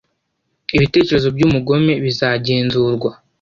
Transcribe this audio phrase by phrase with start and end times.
[0.75, 3.09] Ibitekerezo by’umugome bizagenzurwa,